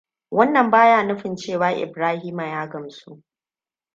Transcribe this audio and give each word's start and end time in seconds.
Wannan 0.31 0.69
ba 0.71 0.85
ya 0.87 1.03
nufin 1.03 1.35
cewa 1.35 1.71
Ibrahima 1.71 2.47
ya 2.47 2.67
gamsu. 2.69 3.23